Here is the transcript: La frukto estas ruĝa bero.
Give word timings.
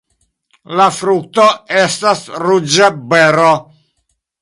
La 0.79 0.87
frukto 1.01 1.45
estas 1.83 2.25
ruĝa 2.47 2.91
bero. 3.15 3.49